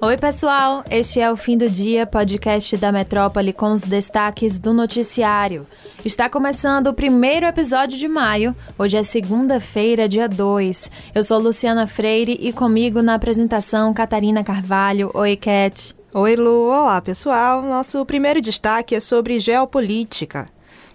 Oi, 0.00 0.16
pessoal! 0.16 0.84
Este 0.88 1.18
é 1.18 1.28
o 1.28 1.36
Fim 1.36 1.58
do 1.58 1.68
Dia, 1.68 2.06
podcast 2.06 2.76
da 2.76 2.92
Metrópole 2.92 3.52
com 3.52 3.72
os 3.72 3.82
destaques 3.82 4.56
do 4.56 4.72
noticiário. 4.72 5.66
Está 6.04 6.30
começando 6.30 6.86
o 6.86 6.94
primeiro 6.94 7.44
episódio 7.44 7.98
de 7.98 8.06
maio. 8.06 8.54
Hoje 8.78 8.96
é 8.96 9.02
segunda-feira, 9.02 10.08
dia 10.08 10.28
2. 10.28 10.88
Eu 11.12 11.24
sou 11.24 11.40
Luciana 11.40 11.88
Freire 11.88 12.38
e 12.40 12.52
comigo 12.52 13.02
na 13.02 13.14
apresentação 13.14 13.92
Catarina 13.92 14.44
Carvalho. 14.44 15.10
Oi, 15.14 15.34
Cat. 15.34 15.96
Oi, 16.14 16.36
Lu. 16.36 16.68
Olá, 16.68 17.00
pessoal. 17.00 17.60
Nosso 17.60 18.06
primeiro 18.06 18.40
destaque 18.40 18.94
é 18.94 19.00
sobre 19.00 19.40
geopolítica. 19.40 20.46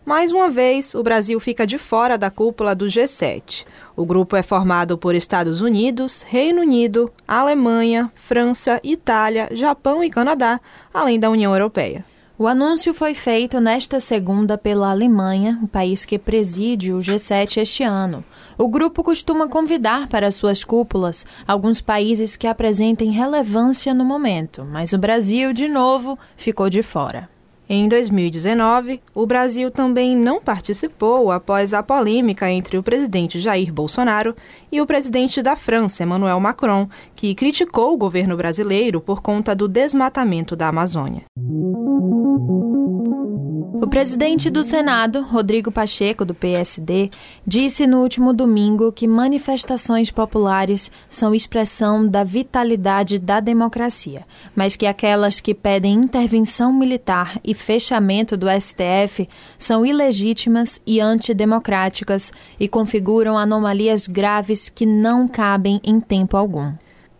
Mais 0.05 0.33
uma 0.33 0.49
vez, 0.49 0.93
o 0.93 1.01
Brasil 1.01 1.39
fica 1.39 1.65
de 1.65 1.77
fora 1.77 2.17
da 2.17 2.29
cúpula 2.29 2.75
do 2.75 2.87
G7. 2.87 3.65
O 3.95 4.05
grupo 4.05 4.35
é 4.35 4.43
formado 4.43 4.97
por 4.97 5.15
Estados 5.15 5.61
Unidos, 5.61 6.23
Reino 6.23 6.61
Unido, 6.61 7.09
Alemanha, 7.25 8.11
França, 8.13 8.81
Itália, 8.83 9.47
Japão 9.53 10.03
e 10.03 10.09
Canadá, 10.09 10.59
além 10.93 11.17
da 11.17 11.29
União 11.29 11.53
Europeia. 11.53 12.03
O 12.37 12.47
anúncio 12.47 12.93
foi 12.93 13.13
feito 13.13 13.61
nesta 13.61 14.01
segunda 14.01 14.57
pela 14.57 14.91
Alemanha, 14.91 15.57
o 15.63 15.67
país 15.69 16.03
que 16.03 16.19
preside 16.19 16.91
o 16.91 16.97
G7 16.97 17.61
este 17.61 17.83
ano. 17.83 18.25
O 18.57 18.67
grupo 18.67 19.03
costuma 19.03 19.47
convidar 19.47 20.09
para 20.09 20.31
suas 20.31 20.65
cúpulas 20.65 21.25
alguns 21.47 21.79
países 21.79 22.35
que 22.35 22.47
apresentem 22.47 23.11
relevância 23.11 23.93
no 23.93 24.03
momento, 24.03 24.65
mas 24.65 24.91
o 24.91 24.97
Brasil, 24.97 25.53
de 25.53 25.69
novo, 25.69 26.19
ficou 26.35 26.69
de 26.69 26.83
fora. 26.83 27.29
Em 27.69 27.87
2019, 27.87 29.01
o 29.15 29.25
Brasil 29.25 29.71
também 29.71 30.17
não 30.17 30.41
participou 30.41 31.31
após 31.31 31.73
a 31.73 31.81
polêmica 31.81 32.51
entre 32.51 32.77
o 32.77 32.83
presidente 32.83 33.39
Jair 33.39 33.71
Bolsonaro 33.71 34.35
e 34.69 34.81
o 34.81 34.85
presidente 34.85 35.41
da 35.41 35.55
França, 35.55 36.03
Emmanuel 36.03 36.41
Macron, 36.41 36.89
que 37.23 37.33
criticou 37.33 37.93
o 37.93 37.97
governo 37.97 38.35
brasileiro 38.35 38.99
por 38.99 39.21
conta 39.21 39.55
do 39.55 39.65
desmatamento 39.65 40.57
da 40.57 40.67
Amazônia. 40.67 41.21
O 43.81 43.87
presidente 43.87 44.49
do 44.49 44.61
Senado, 44.61 45.21
Rodrigo 45.21 45.71
Pacheco, 45.71 46.25
do 46.25 46.35
PSD, 46.35 47.09
disse 47.47 47.87
no 47.87 48.01
último 48.01 48.33
domingo 48.33 48.91
que 48.91 49.07
manifestações 49.07 50.11
populares 50.11 50.91
são 51.09 51.33
expressão 51.33 52.05
da 52.05 52.25
vitalidade 52.25 53.17
da 53.17 53.39
democracia, 53.39 54.23
mas 54.53 54.75
que 54.75 54.85
aquelas 54.85 55.39
que 55.39 55.53
pedem 55.53 55.93
intervenção 55.93 56.73
militar 56.73 57.39
e 57.41 57.53
fechamento 57.53 58.35
do 58.35 58.47
STF 58.49 59.29
são 59.57 59.85
ilegítimas 59.85 60.81
e 60.85 60.99
antidemocráticas 60.99 62.33
e 62.59 62.67
configuram 62.67 63.37
anomalias 63.37 64.07
graves 64.07 64.67
que 64.67 64.85
não 64.85 65.25
cabem 65.25 65.79
em 65.85 66.01
tempo 66.01 66.35
algum. 66.35 66.73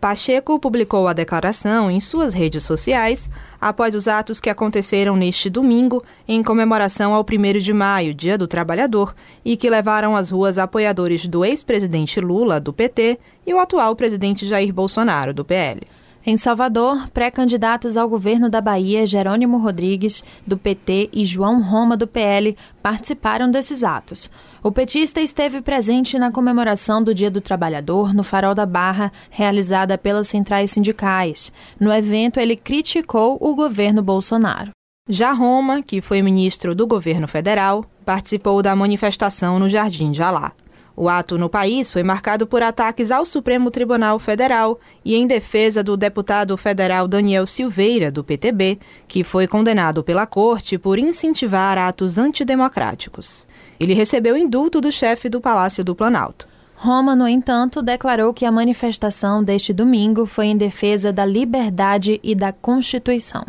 Pacheco 0.04 0.60
publicou 0.60 1.08
a 1.08 1.14
declaração 1.14 1.90
em 1.90 1.98
suas 1.98 2.34
redes 2.34 2.62
sociais 2.62 3.26
após 3.58 3.94
os 3.94 4.06
atos 4.06 4.38
que 4.38 4.50
aconteceram 4.50 5.16
neste 5.16 5.48
domingo 5.48 6.04
em 6.28 6.42
comemoração 6.42 7.14
ao 7.14 7.22
1 7.24 7.58
de 7.58 7.72
maio, 7.72 8.12
Dia 8.12 8.36
do 8.36 8.46
Trabalhador, 8.46 9.14
e 9.42 9.56
que 9.56 9.70
levaram 9.70 10.14
às 10.14 10.28
ruas 10.28 10.58
apoiadores 10.58 11.26
do 11.26 11.42
ex-presidente 11.42 12.20
Lula, 12.20 12.60
do 12.60 12.70
PT, 12.70 13.18
e 13.46 13.54
o 13.54 13.58
atual 13.58 13.96
presidente 13.96 14.44
Jair 14.44 14.74
Bolsonaro, 14.74 15.32
do 15.32 15.42
PL. 15.42 15.80
Em 16.26 16.36
Salvador, 16.36 17.08
pré-candidatos 17.08 17.96
ao 17.96 18.06
governo 18.06 18.50
da 18.50 18.60
Bahia, 18.60 19.06
Jerônimo 19.06 19.56
Rodrigues, 19.56 20.22
do 20.46 20.58
PT, 20.58 21.08
e 21.14 21.24
João 21.24 21.62
Roma, 21.62 21.96
do 21.96 22.06
PL, 22.06 22.54
participaram 22.82 23.50
desses 23.50 23.82
atos. 23.82 24.30
O 24.66 24.72
petista 24.72 25.20
esteve 25.20 25.60
presente 25.60 26.18
na 26.18 26.32
comemoração 26.32 27.04
do 27.04 27.12
Dia 27.12 27.30
do 27.30 27.38
Trabalhador 27.38 28.14
no 28.14 28.22
Farol 28.24 28.54
da 28.54 28.64
Barra, 28.64 29.12
realizada 29.28 29.98
pelas 29.98 30.26
centrais 30.26 30.70
sindicais. 30.70 31.52
No 31.78 31.92
evento, 31.92 32.40
ele 32.40 32.56
criticou 32.56 33.36
o 33.42 33.54
governo 33.54 34.02
Bolsonaro. 34.02 34.70
Já 35.06 35.32
Roma, 35.32 35.82
que 35.82 36.00
foi 36.00 36.22
ministro 36.22 36.74
do 36.74 36.86
governo 36.86 37.28
federal, 37.28 37.84
participou 38.06 38.62
da 38.62 38.74
manifestação 38.74 39.58
no 39.58 39.68
Jardim 39.68 40.10
de 40.10 40.22
Alá. 40.22 40.52
O 40.96 41.10
ato 41.10 41.36
no 41.36 41.50
país 41.50 41.92
foi 41.92 42.02
marcado 42.02 42.46
por 42.46 42.62
ataques 42.62 43.10
ao 43.10 43.26
Supremo 43.26 43.70
Tribunal 43.70 44.18
Federal 44.18 44.80
e 45.04 45.14
em 45.14 45.26
defesa 45.26 45.82
do 45.82 45.94
deputado 45.94 46.56
federal 46.56 47.06
Daniel 47.06 47.46
Silveira, 47.46 48.10
do 48.10 48.24
PTB, 48.24 48.78
que 49.06 49.24
foi 49.24 49.46
condenado 49.46 50.02
pela 50.02 50.24
corte 50.24 50.78
por 50.78 50.98
incentivar 50.98 51.76
atos 51.76 52.16
antidemocráticos. 52.16 53.46
Ele 53.84 53.92
recebeu 53.92 54.34
indulto 54.34 54.80
do 54.80 54.90
chefe 54.90 55.28
do 55.28 55.42
Palácio 55.42 55.84
do 55.84 55.94
Planalto. 55.94 56.48
Roma, 56.74 57.14
no 57.14 57.28
entanto, 57.28 57.82
declarou 57.82 58.32
que 58.32 58.46
a 58.46 58.50
manifestação 58.50 59.44
deste 59.44 59.74
domingo 59.74 60.24
foi 60.24 60.46
em 60.46 60.56
defesa 60.56 61.12
da 61.12 61.26
liberdade 61.26 62.18
e 62.22 62.34
da 62.34 62.50
Constituição. 62.50 63.44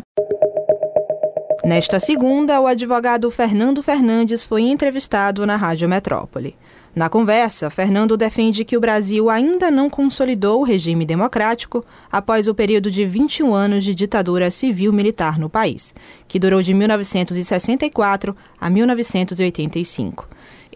Nesta 1.64 1.98
segunda, 1.98 2.60
o 2.60 2.66
advogado 2.66 3.30
Fernando 3.30 3.82
Fernandes 3.82 4.44
foi 4.44 4.60
entrevistado 4.60 5.46
na 5.46 5.56
Rádio 5.56 5.88
Metrópole. 5.88 6.54
Na 6.96 7.10
conversa, 7.10 7.68
Fernando 7.68 8.16
defende 8.16 8.64
que 8.64 8.74
o 8.74 8.80
Brasil 8.80 9.28
ainda 9.28 9.70
não 9.70 9.90
consolidou 9.90 10.62
o 10.62 10.64
regime 10.64 11.04
democrático 11.04 11.84
após 12.10 12.48
o 12.48 12.54
período 12.54 12.90
de 12.90 13.04
21 13.04 13.54
anos 13.54 13.84
de 13.84 13.94
ditadura 13.94 14.50
civil-militar 14.50 15.38
no 15.38 15.50
país, 15.50 15.94
que 16.26 16.38
durou 16.38 16.62
de 16.62 16.72
1964 16.72 18.34
a 18.58 18.70
1985. 18.70 20.26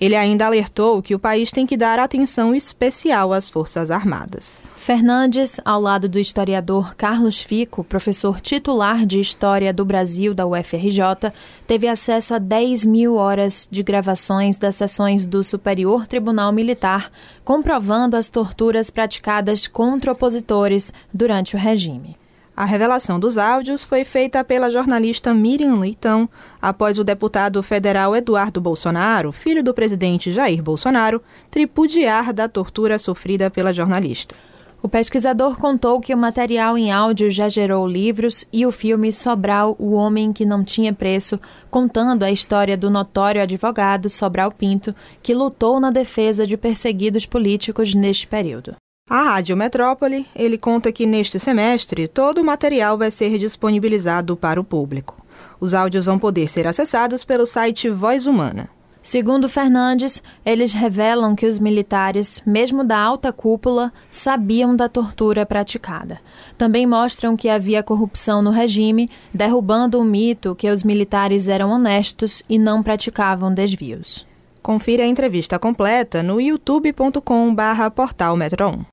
Ele 0.00 0.16
ainda 0.16 0.46
alertou 0.46 1.02
que 1.02 1.14
o 1.14 1.18
país 1.18 1.50
tem 1.50 1.66
que 1.66 1.76
dar 1.76 1.98
atenção 1.98 2.54
especial 2.54 3.34
às 3.34 3.50
Forças 3.50 3.90
Armadas. 3.90 4.58
Fernandes, 4.74 5.60
ao 5.62 5.78
lado 5.78 6.08
do 6.08 6.18
historiador 6.18 6.94
Carlos 6.94 7.42
Fico, 7.42 7.84
professor 7.84 8.40
titular 8.40 9.04
de 9.04 9.20
História 9.20 9.74
do 9.74 9.84
Brasil 9.84 10.32
da 10.32 10.46
UFRJ, 10.46 11.30
teve 11.66 11.86
acesso 11.86 12.32
a 12.32 12.38
10 12.38 12.86
mil 12.86 13.16
horas 13.16 13.68
de 13.70 13.82
gravações 13.82 14.56
das 14.56 14.76
sessões 14.76 15.26
do 15.26 15.44
Superior 15.44 16.06
Tribunal 16.06 16.50
Militar, 16.50 17.12
comprovando 17.44 18.16
as 18.16 18.26
torturas 18.26 18.88
praticadas 18.88 19.66
contra 19.66 20.12
opositores 20.12 20.94
durante 21.12 21.56
o 21.56 21.58
regime. 21.58 22.16
A 22.56 22.64
revelação 22.64 23.18
dos 23.18 23.38
áudios 23.38 23.84
foi 23.84 24.04
feita 24.04 24.44
pela 24.44 24.70
jornalista 24.70 25.32
Miriam 25.32 25.78
Leitão 25.78 26.28
após 26.60 26.98
o 26.98 27.04
deputado 27.04 27.62
federal 27.62 28.14
Eduardo 28.14 28.60
Bolsonaro, 28.60 29.32
filho 29.32 29.62
do 29.64 29.72
presidente 29.72 30.30
Jair 30.30 30.62
Bolsonaro, 30.62 31.22
tripudiar 31.50 32.32
da 32.32 32.48
tortura 32.48 32.98
sofrida 32.98 33.50
pela 33.50 33.72
jornalista. 33.72 34.34
O 34.82 34.88
pesquisador 34.88 35.58
contou 35.58 36.00
que 36.00 36.14
o 36.14 36.16
material 36.16 36.76
em 36.76 36.90
áudio 36.90 37.30
já 37.30 37.50
gerou 37.50 37.86
livros 37.86 38.46
e 38.50 38.64
o 38.64 38.72
filme 38.72 39.12
Sobral, 39.12 39.76
o 39.78 39.92
Homem 39.92 40.32
que 40.32 40.46
Não 40.46 40.64
Tinha 40.64 40.92
Preço, 40.92 41.38
contando 41.70 42.22
a 42.22 42.30
história 42.30 42.78
do 42.78 42.88
notório 42.88 43.42
advogado 43.42 44.08
Sobral 44.08 44.50
Pinto, 44.50 44.94
que 45.22 45.34
lutou 45.34 45.78
na 45.78 45.90
defesa 45.90 46.46
de 46.46 46.56
perseguidos 46.56 47.26
políticos 47.26 47.94
neste 47.94 48.26
período. 48.26 48.74
A 49.10 49.24
Rádio 49.24 49.56
Metrópole, 49.56 50.24
ele 50.36 50.56
conta 50.56 50.92
que 50.92 51.04
neste 51.04 51.36
semestre 51.36 52.06
todo 52.06 52.40
o 52.40 52.44
material 52.44 52.96
vai 52.96 53.10
ser 53.10 53.38
disponibilizado 53.38 54.36
para 54.36 54.60
o 54.60 54.62
público. 54.62 55.16
Os 55.58 55.74
áudios 55.74 56.06
vão 56.06 56.16
poder 56.16 56.48
ser 56.48 56.64
acessados 56.64 57.24
pelo 57.24 57.44
site 57.44 57.90
Voz 57.90 58.28
Humana. 58.28 58.70
Segundo 59.02 59.48
Fernandes, 59.48 60.22
eles 60.46 60.72
revelam 60.72 61.34
que 61.34 61.44
os 61.44 61.58
militares, 61.58 62.40
mesmo 62.46 62.84
da 62.84 62.98
alta 62.98 63.32
cúpula, 63.32 63.92
sabiam 64.08 64.76
da 64.76 64.88
tortura 64.88 65.44
praticada. 65.44 66.20
Também 66.56 66.86
mostram 66.86 67.36
que 67.36 67.48
havia 67.48 67.82
corrupção 67.82 68.40
no 68.40 68.52
regime, 68.52 69.10
derrubando 69.34 69.98
o 69.98 70.04
mito 70.04 70.54
que 70.54 70.70
os 70.70 70.84
militares 70.84 71.48
eram 71.48 71.70
honestos 71.70 72.44
e 72.48 72.60
não 72.60 72.80
praticavam 72.80 73.52
desvios. 73.52 74.29
Confira 74.62 75.04
a 75.04 75.06
entrevista 75.06 75.58
completa 75.58 76.22
no 76.22 76.40
youtube.com/barra 76.40 77.90
portal 77.90 78.36
Metro 78.36 78.68
1. 78.68 78.84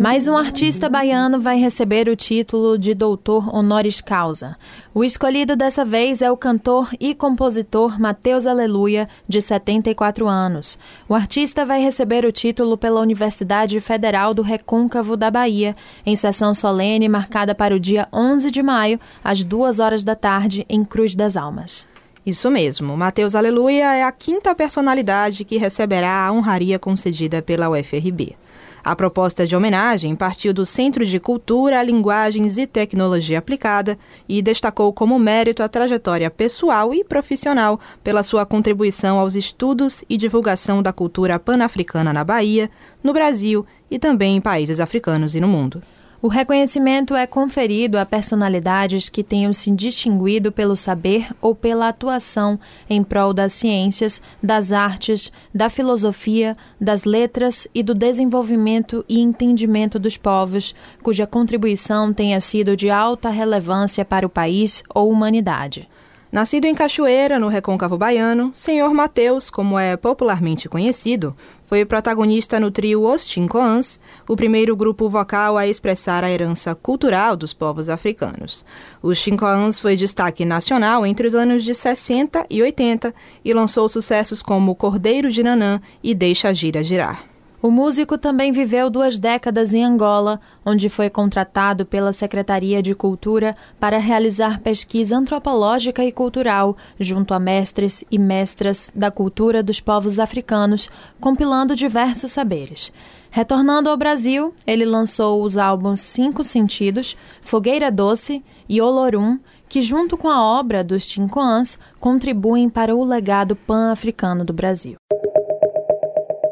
Mais 0.00 0.28
um 0.28 0.36
artista 0.36 0.88
baiano 0.88 1.40
vai 1.40 1.58
receber 1.58 2.08
o 2.08 2.14
título 2.14 2.78
de 2.78 2.94
doutor 2.94 3.52
honoris 3.52 4.00
causa. 4.00 4.56
O 4.94 5.02
escolhido 5.02 5.56
dessa 5.56 5.84
vez 5.84 6.22
é 6.22 6.30
o 6.30 6.36
cantor 6.36 6.88
e 7.00 7.16
compositor 7.16 8.00
Matheus 8.00 8.46
Aleluia, 8.46 9.06
de 9.26 9.42
74 9.42 10.28
anos. 10.28 10.78
O 11.08 11.16
artista 11.16 11.66
vai 11.66 11.82
receber 11.82 12.24
o 12.24 12.30
título 12.30 12.78
pela 12.78 13.00
Universidade 13.00 13.80
Federal 13.80 14.32
do 14.32 14.42
Recôncavo 14.42 15.16
da 15.16 15.32
Bahia, 15.32 15.74
em 16.06 16.14
sessão 16.14 16.54
solene 16.54 17.08
marcada 17.08 17.52
para 17.52 17.74
o 17.74 17.80
dia 17.80 18.06
11 18.12 18.52
de 18.52 18.62
maio, 18.62 19.00
às 19.22 19.42
duas 19.42 19.80
horas 19.80 20.04
da 20.04 20.14
tarde, 20.14 20.64
em 20.68 20.84
Cruz 20.84 21.16
das 21.16 21.36
Almas. 21.36 21.87
Isso 22.28 22.50
mesmo, 22.50 22.94
Mateus 22.94 23.34
Aleluia 23.34 23.94
é 23.94 24.02
a 24.02 24.12
quinta 24.12 24.54
personalidade 24.54 25.46
que 25.46 25.56
receberá 25.56 26.26
a 26.26 26.30
honraria 26.30 26.78
concedida 26.78 27.40
pela 27.40 27.70
UFRB. 27.70 28.36
A 28.84 28.94
proposta 28.94 29.46
de 29.46 29.56
homenagem 29.56 30.14
partiu 30.14 30.52
do 30.52 30.66
Centro 30.66 31.06
de 31.06 31.18
Cultura, 31.18 31.82
Linguagens 31.82 32.58
e 32.58 32.66
Tecnologia 32.66 33.38
Aplicada 33.38 33.98
e 34.28 34.42
destacou 34.42 34.92
como 34.92 35.18
mérito 35.18 35.62
a 35.62 35.70
trajetória 35.70 36.30
pessoal 36.30 36.92
e 36.92 37.02
profissional 37.02 37.80
pela 38.04 38.22
sua 38.22 38.44
contribuição 38.44 39.18
aos 39.18 39.34
estudos 39.34 40.04
e 40.06 40.18
divulgação 40.18 40.82
da 40.82 40.92
cultura 40.92 41.38
pan-africana 41.38 42.12
na 42.12 42.24
Bahia, 42.24 42.70
no 43.02 43.14
Brasil 43.14 43.64
e 43.90 43.98
também 43.98 44.36
em 44.36 44.40
países 44.42 44.80
africanos 44.80 45.34
e 45.34 45.40
no 45.40 45.48
mundo. 45.48 45.82
O 46.20 46.26
reconhecimento 46.26 47.14
é 47.14 47.28
conferido 47.28 47.96
a 47.96 48.04
personalidades 48.04 49.08
que 49.08 49.22
tenham 49.22 49.52
se 49.52 49.70
distinguido 49.70 50.50
pelo 50.50 50.74
saber 50.74 51.28
ou 51.40 51.54
pela 51.54 51.86
atuação 51.86 52.58
em 52.90 53.04
prol 53.04 53.32
das 53.32 53.52
ciências, 53.52 54.20
das 54.42 54.72
artes, 54.72 55.32
da 55.54 55.68
filosofia, 55.68 56.56
das 56.80 57.04
letras 57.04 57.68
e 57.72 57.84
do 57.84 57.94
desenvolvimento 57.94 59.04
e 59.08 59.20
entendimento 59.20 59.96
dos 59.96 60.16
povos, 60.16 60.74
cuja 61.04 61.24
contribuição 61.24 62.12
tenha 62.12 62.40
sido 62.40 62.76
de 62.76 62.90
alta 62.90 63.30
relevância 63.30 64.04
para 64.04 64.26
o 64.26 64.30
país 64.30 64.82
ou 64.92 65.08
humanidade. 65.08 65.88
Nascido 66.30 66.66
em 66.66 66.74
Cachoeira, 66.74 67.38
no 67.38 67.48
Recôncavo 67.48 67.96
Baiano, 67.96 68.50
Senhor 68.52 68.92
Mateus, 68.92 69.48
como 69.48 69.78
é 69.78 69.96
popularmente 69.96 70.68
conhecido, 70.68 71.34
foi 71.64 71.86
protagonista 71.86 72.60
no 72.60 72.70
trio 72.70 73.02
Os 73.02 73.26
Chincoans, 73.26 73.98
o 74.28 74.36
primeiro 74.36 74.76
grupo 74.76 75.08
vocal 75.08 75.56
a 75.56 75.66
expressar 75.66 76.22
a 76.22 76.30
herança 76.30 76.74
cultural 76.74 77.34
dos 77.34 77.54
povos 77.54 77.88
africanos. 77.88 78.62
Os 79.02 79.16
Chincoans 79.16 79.80
foi 79.80 79.96
destaque 79.96 80.44
nacional 80.44 81.06
entre 81.06 81.26
os 81.26 81.34
anos 81.34 81.64
de 81.64 81.74
60 81.74 82.44
e 82.50 82.62
80 82.62 83.14
e 83.42 83.54
lançou 83.54 83.88
sucessos 83.88 84.42
como 84.42 84.74
Cordeiro 84.74 85.30
de 85.30 85.42
Nanã 85.42 85.80
e 86.02 86.14
Deixa 86.14 86.48
a 86.48 86.52
Gira 86.52 86.84
Girar. 86.84 87.37
O 87.60 87.72
músico 87.72 88.16
também 88.16 88.52
viveu 88.52 88.88
duas 88.88 89.18
décadas 89.18 89.74
em 89.74 89.82
Angola, 89.82 90.40
onde 90.64 90.88
foi 90.88 91.10
contratado 91.10 91.84
pela 91.84 92.12
Secretaria 92.12 92.80
de 92.80 92.94
Cultura 92.94 93.52
para 93.80 93.98
realizar 93.98 94.60
pesquisa 94.60 95.16
antropológica 95.16 96.04
e 96.04 96.12
cultural 96.12 96.76
junto 97.00 97.34
a 97.34 97.40
mestres 97.40 98.04
e 98.12 98.16
mestras 98.16 98.92
da 98.94 99.10
cultura 99.10 99.60
dos 99.60 99.80
povos 99.80 100.20
africanos, 100.20 100.88
compilando 101.20 101.74
diversos 101.74 102.30
saberes. 102.30 102.92
Retornando 103.28 103.90
ao 103.90 103.96
Brasil, 103.96 104.54
ele 104.64 104.84
lançou 104.84 105.42
os 105.42 105.58
álbuns 105.58 105.98
Cinco 105.98 106.44
Sentidos, 106.44 107.16
Fogueira 107.40 107.90
Doce 107.90 108.40
e 108.68 108.80
Olorum, 108.80 109.36
que, 109.68 109.82
junto 109.82 110.16
com 110.16 110.28
a 110.28 110.40
obra 110.40 110.84
dos 110.84 111.08
Tincoãs, 111.08 111.76
contribuem 111.98 112.70
para 112.70 112.94
o 112.94 113.04
legado 113.04 113.56
pan-africano 113.56 114.44
do 114.44 114.52
Brasil. 114.52 114.96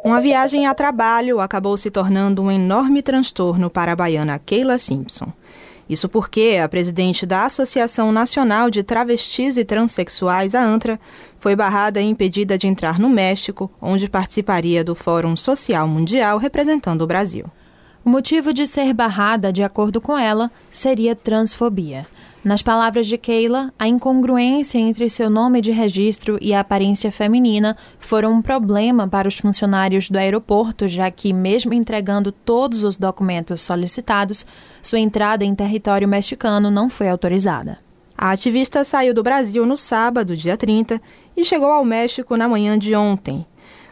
Uma 0.06 0.20
viagem 0.20 0.68
a 0.68 0.72
trabalho 0.72 1.40
acabou 1.40 1.76
se 1.76 1.90
tornando 1.90 2.40
um 2.40 2.48
enorme 2.48 3.02
transtorno 3.02 3.68
para 3.68 3.90
a 3.90 3.96
baiana 3.96 4.38
Keila 4.38 4.78
Simpson. 4.78 5.32
Isso 5.90 6.08
porque 6.08 6.60
a 6.62 6.68
presidente 6.68 7.26
da 7.26 7.44
Associação 7.44 8.12
Nacional 8.12 8.70
de 8.70 8.84
Travestis 8.84 9.56
e 9.56 9.64
Transsexuais, 9.64 10.54
a 10.54 10.62
ANTRA, 10.62 11.00
foi 11.40 11.56
barrada 11.56 12.00
e 12.00 12.04
impedida 12.04 12.56
de 12.56 12.68
entrar 12.68 13.00
no 13.00 13.08
México, 13.08 13.68
onde 13.82 14.08
participaria 14.08 14.84
do 14.84 14.94
Fórum 14.94 15.34
Social 15.34 15.88
Mundial 15.88 16.38
representando 16.38 17.02
o 17.02 17.06
Brasil. 17.08 17.46
O 18.06 18.08
motivo 18.08 18.54
de 18.54 18.68
ser 18.68 18.94
barrada, 18.94 19.52
de 19.52 19.64
acordo 19.64 20.00
com 20.00 20.16
ela, 20.16 20.48
seria 20.70 21.16
transfobia. 21.16 22.06
Nas 22.44 22.62
palavras 22.62 23.04
de 23.04 23.18
Keila, 23.18 23.74
a 23.76 23.88
incongruência 23.88 24.78
entre 24.78 25.10
seu 25.10 25.28
nome 25.28 25.60
de 25.60 25.72
registro 25.72 26.38
e 26.40 26.54
a 26.54 26.60
aparência 26.60 27.10
feminina 27.10 27.76
foram 27.98 28.34
um 28.34 28.40
problema 28.40 29.08
para 29.08 29.26
os 29.26 29.36
funcionários 29.36 30.08
do 30.08 30.18
aeroporto, 30.18 30.86
já 30.86 31.10
que, 31.10 31.32
mesmo 31.32 31.74
entregando 31.74 32.30
todos 32.30 32.84
os 32.84 32.96
documentos 32.96 33.62
solicitados, 33.62 34.46
sua 34.80 35.00
entrada 35.00 35.44
em 35.44 35.52
território 35.52 36.06
mexicano 36.06 36.70
não 36.70 36.88
foi 36.88 37.08
autorizada. 37.08 37.76
A 38.16 38.30
ativista 38.30 38.84
saiu 38.84 39.12
do 39.12 39.24
Brasil 39.24 39.66
no 39.66 39.76
sábado, 39.76 40.36
dia 40.36 40.56
30, 40.56 41.02
e 41.36 41.44
chegou 41.44 41.72
ao 41.72 41.84
México 41.84 42.36
na 42.36 42.48
manhã 42.48 42.78
de 42.78 42.94
ontem. 42.94 43.44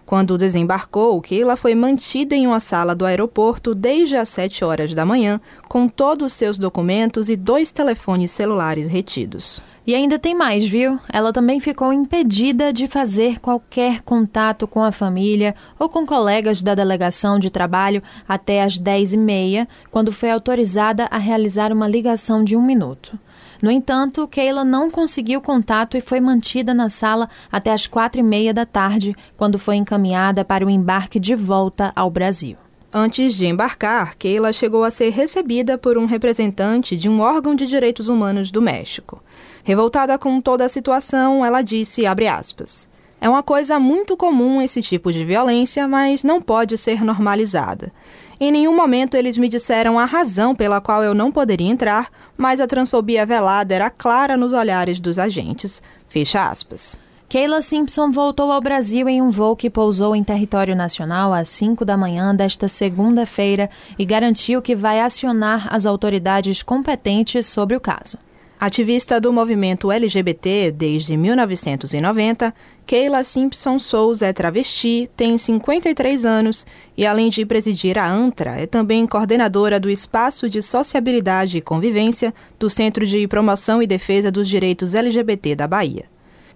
Quando 0.07 0.37
desembarcou, 0.37 1.21
Keila 1.21 1.57
foi 1.57 1.75
mantida 1.75 2.35
em 2.35 2.47
uma 2.47 2.61
sala 2.61 2.95
do 2.95 3.07
aeroporto 3.07 3.75
desde 3.75 4.17
as 4.17 4.29
7 4.29 4.65
horas 4.65 4.95
da 4.95 5.07
manhã, 5.07 5.41
com 5.69 5.89
todos 5.89 6.27
os 6.27 6.33
seus 6.35 6.59
documentos 6.59 7.29
e 7.29 7.37
dois 7.37 7.73
telefones 7.73 8.31
celulares 8.31 8.89
retidos. 8.89 9.63
E 9.87 9.95
ainda 9.95 10.19
tem 10.19 10.35
mais, 10.35 10.65
viu? 10.65 10.99
Ela 11.13 11.31
também 11.31 11.61
ficou 11.61 11.93
impedida 11.93 12.73
de 12.73 12.87
fazer 12.87 13.39
qualquer 13.39 14.01
contato 14.01 14.67
com 14.67 14.83
a 14.83 14.91
família 14.91 15.55
ou 15.79 15.91
com 15.91 16.07
colegas 16.07 16.63
da 16.63 16.75
delegação 16.75 17.39
de 17.39 17.51
trabalho 17.51 18.03
até 18.27 18.63
às 18.63 18.79
10h30, 18.79 19.69
quando 19.91 20.11
foi 20.11 20.31
autorizada 20.31 21.07
a 21.11 21.19
realizar 21.19 21.71
uma 21.71 21.87
ligação 21.87 22.43
de 22.43 22.57
um 22.57 22.63
minuto. 22.63 23.19
No 23.65 23.71
entanto, 23.71 24.29
Keila 24.29 24.63
não 24.63 24.91
conseguiu 24.91 25.41
contato 25.41 25.97
e 25.97 26.01
foi 26.03 26.21
mantida 26.21 26.75
na 26.75 26.91
sala 26.91 27.31
até 27.51 27.73
as 27.73 27.87
quatro 27.87 28.21
e 28.21 28.23
meia 28.23 28.53
da 28.53 28.67
tarde, 28.67 29.17
quando 29.39 29.59
foi 29.59 29.77
encaminhada 29.77 30.45
para 30.45 30.67
o 30.67 30.69
embarque 30.69 31.19
de 31.19 31.35
volta 31.35 31.91
ao 31.97 32.11
Brasil. 32.11 32.59
Antes 32.93 33.33
de 33.33 33.47
embarcar, 33.47 34.19
Keila 34.19 34.53
chegou 34.53 34.85
a 34.85 34.91
ser 34.91 35.09
recebida 35.09 35.79
por 35.79 35.97
um 35.97 36.05
representante 36.05 36.95
de 36.95 37.09
um 37.09 37.21
órgão 37.21 37.55
de 37.55 37.67
direitos 37.67 38.07
humanos 38.07 38.51
do 38.51 38.61
México. 38.61 39.23
Revoltada 39.65 40.19
com 40.19 40.43
toda 40.43 40.67
a 40.67 40.69
situação, 40.69 41.43
ela 41.43 41.63
disse, 41.63 42.05
aspas, 42.07 42.87
é 43.25 43.29
uma 43.29 43.43
coisa 43.43 43.81
muito 43.81 44.19
comum 44.19 44.61
esse 44.61 44.83
tipo 44.83 45.11
de 45.11 45.25
violência, 45.25 45.89
mas 45.89 46.23
não 46.23 46.43
pode 46.43 46.77
ser 46.77 47.03
normalizada. 47.03 47.91
Em 48.39 48.53
nenhum 48.53 48.77
momento 48.77 49.17
eles 49.17 49.39
me 49.39 49.49
disseram 49.49 49.99
a 49.99 50.05
razão 50.05 50.55
pela 50.55 50.79
qual 50.79 51.03
eu 51.03 51.15
não 51.15 51.33
poderia 51.33 51.71
entrar, 51.71 52.11
mas 52.37 52.61
a 52.61 52.67
transfobia 52.67 53.25
velada 53.25 53.75
era 53.75 53.89
clara 53.89 54.37
nos 54.37 54.53
olhares 54.53 55.01
dos 55.01 55.19
agentes. 55.19 55.83
Fecha 56.07 56.47
aspas. 56.47 56.99
Keila 57.27 57.63
Simpson 57.63 58.11
voltou 58.11 58.53
ao 58.53 58.61
Brasil 58.61 59.09
em 59.09 59.23
um 59.23 59.31
voo 59.31 59.57
que 59.57 59.71
pousou 59.71 60.15
em 60.15 60.23
território 60.23 60.77
nacional 60.77 61.33
às 61.33 61.49
5 61.49 61.83
da 61.83 61.97
manhã 61.97 62.37
desta 62.37 62.69
segunda-feira 62.69 63.71
e 63.99 64.05
garantiu 64.05 64.61
que 64.61 64.77
vai 64.77 65.01
acionar 65.01 65.67
as 65.71 65.87
autoridades 65.87 66.63
competentes 66.63 67.47
sobre 67.47 67.75
o 67.75 67.81
caso. 67.81 68.19
Ativista 68.59 69.21
do 69.21 69.33
movimento 69.33 69.91
LGBT 69.91 70.71
desde 70.71 71.17
1990, 71.17 72.55
Keila 72.87 73.25
Simpson 73.25 73.79
Souza 73.79 74.27
é 74.27 74.33
travesti, 74.33 75.11
tem 75.17 75.37
53 75.37 76.25
anos 76.25 76.67
e, 76.97 77.05
além 77.05 77.31
de 77.31 77.45
presidir 77.45 77.99
a 77.99 78.09
ANTRA, 78.09 78.61
é 78.61 78.67
também 78.67 79.07
coordenadora 79.07 79.81
do 79.81 79.91
Espaço 79.91 80.49
de 80.49 80.63
Sociabilidade 80.63 81.59
e 81.59 81.63
Convivência 81.63 82.33
do 82.59 82.71
Centro 82.71 83.05
de 83.05 83.27
Promoção 83.27 83.83
e 83.83 83.87
Defesa 83.87 84.31
dos 84.31 84.49
Direitos 84.49 84.95
LGBT 84.95 85.57
da 85.57 85.67
Bahia. 85.67 86.05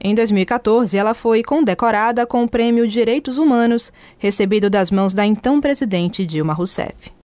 Em 0.00 0.14
2014, 0.14 0.96
ela 0.96 1.12
foi 1.12 1.42
condecorada 1.42 2.24
com 2.24 2.44
o 2.44 2.48
Prêmio 2.48 2.86
Direitos 2.86 3.36
Humanos, 3.36 3.92
recebido 4.16 4.70
das 4.70 4.92
mãos 4.92 5.12
da 5.12 5.26
então 5.26 5.60
presidente 5.60 6.24
Dilma 6.24 6.55
Rousseff. 6.55 7.18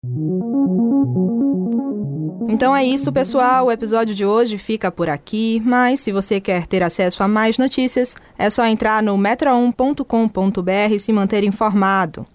Então 2.48 2.74
é 2.74 2.84
isso, 2.84 3.12
pessoal. 3.12 3.66
O 3.66 3.72
episódio 3.72 4.14
de 4.14 4.24
hoje 4.24 4.58
fica 4.58 4.90
por 4.90 5.08
aqui, 5.08 5.62
mas 5.64 6.00
se 6.00 6.10
você 6.10 6.40
quer 6.40 6.66
ter 6.66 6.82
acesso 6.82 7.22
a 7.22 7.28
mais 7.28 7.56
notícias, 7.56 8.16
é 8.36 8.50
só 8.50 8.66
entrar 8.66 9.00
no 9.00 9.16
metro1.com.br 9.16 10.92
e 10.92 10.98
se 10.98 11.12
manter 11.12 11.44
informado. 11.44 12.26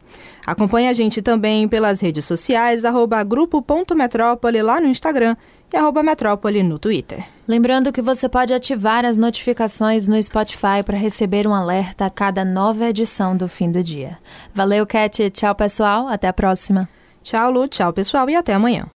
Acompanhe 0.45 0.87
a 0.87 0.93
gente 0.93 1.21
também 1.21 1.67
pelas 1.67 1.99
redes 1.99 2.23
sociais, 2.23 2.85
arroba 2.85 3.21
grupo.metrópole 3.21 4.61
lá 4.61 4.79
no 4.79 4.87
Instagram 4.87 5.35
e 5.71 5.75
arroba 5.75 6.01
metrópole 6.01 6.63
no 6.63 6.79
Twitter. 6.79 7.27
Lembrando 7.45 7.91
que 7.91 8.01
você 8.01 8.29
pode 8.29 8.53
ativar 8.53 9.03
as 9.03 9.17
notificações 9.17 10.07
no 10.07 10.21
Spotify 10.23 10.81
para 10.85 10.97
receber 10.97 11.45
um 11.45 11.53
alerta 11.53 12.05
a 12.05 12.09
cada 12.09 12.45
nova 12.45 12.87
edição 12.87 13.35
do 13.35 13.49
fim 13.49 13.69
do 13.69 13.83
dia. 13.83 14.17
Valeu, 14.53 14.87
Cat. 14.87 15.29
Tchau, 15.31 15.53
pessoal. 15.53 16.07
Até 16.07 16.29
a 16.29 16.33
próxima. 16.33 16.87
Tchau, 17.27 17.51
Lu. 17.51 17.67
Tchau, 17.67 17.91
pessoal. 17.91 18.29
E 18.29 18.35
até 18.37 18.53
amanhã. 18.53 18.89